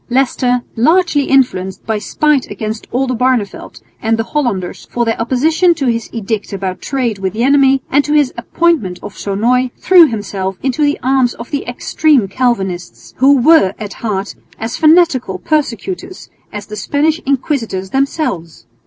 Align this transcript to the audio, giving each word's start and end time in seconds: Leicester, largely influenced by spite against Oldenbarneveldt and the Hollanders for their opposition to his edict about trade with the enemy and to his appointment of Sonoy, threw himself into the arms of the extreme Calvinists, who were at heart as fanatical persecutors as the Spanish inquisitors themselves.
Leicester, 0.09 0.63
largely 0.75 1.25
influenced 1.25 1.85
by 1.85 1.99
spite 1.99 2.49
against 2.49 2.89
Oldenbarneveldt 2.91 3.83
and 4.01 4.17
the 4.17 4.23
Hollanders 4.23 4.87
for 4.89 5.05
their 5.05 5.21
opposition 5.21 5.75
to 5.75 5.85
his 5.85 6.09
edict 6.11 6.51
about 6.53 6.81
trade 6.81 7.19
with 7.19 7.33
the 7.33 7.43
enemy 7.43 7.83
and 7.91 8.03
to 8.05 8.13
his 8.15 8.33
appointment 8.35 8.97
of 9.03 9.15
Sonoy, 9.15 9.69
threw 9.77 10.07
himself 10.07 10.57
into 10.63 10.81
the 10.83 10.99
arms 11.03 11.35
of 11.35 11.51
the 11.51 11.67
extreme 11.67 12.27
Calvinists, 12.27 13.13
who 13.17 13.37
were 13.37 13.75
at 13.77 13.93
heart 14.01 14.33
as 14.57 14.75
fanatical 14.75 15.37
persecutors 15.37 16.31
as 16.51 16.65
the 16.65 16.75
Spanish 16.75 17.21
inquisitors 17.27 17.91
themselves. 17.91 18.65